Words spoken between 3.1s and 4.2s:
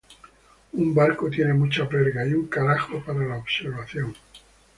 la observación.